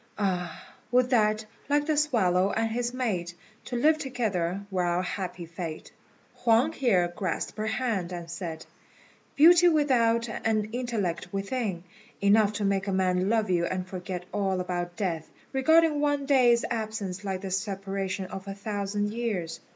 Ah, 0.17 0.73
would 0.89 1.11
that, 1.11 1.45
like 1.69 1.85
the 1.85 1.95
swallow 1.95 2.49
and 2.53 2.71
his 2.71 2.91
mate, 2.91 3.35
To 3.65 3.75
live 3.75 3.99
together 3.99 4.61
were 4.71 4.83
our 4.83 5.03
happy 5.03 5.45
fate." 5.45 5.91
Huang 6.37 6.71
here 6.73 7.09
grasped 7.15 7.55
her 7.59 7.67
hand 7.67 8.11
and 8.11 8.27
said, 8.27 8.65
"Beauty 9.35 9.69
without 9.69 10.27
and 10.27 10.69
intellect 10.73 11.31
within 11.31 11.83
enough 12.19 12.53
to 12.53 12.65
make 12.65 12.87
a 12.87 12.91
man 12.91 13.29
love 13.29 13.51
you 13.51 13.65
and 13.67 13.85
forget 13.85 14.25
all 14.33 14.59
about 14.59 14.95
death, 14.97 15.29
regarding 15.53 16.01
one 16.01 16.25
day's 16.25 16.65
absence 16.71 17.23
like 17.23 17.41
the 17.41 17.51
separation 17.51 18.25
of 18.25 18.47
a 18.47 18.55
thousand 18.55 19.13
years. 19.13 19.59